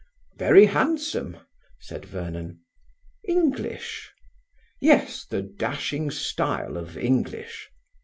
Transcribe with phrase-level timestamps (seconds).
[0.39, 1.37] "Very handsome,"
[1.79, 2.61] said Vernon.
[3.27, 4.11] "English?"
[4.79, 7.69] "Yes; the dashing style of English."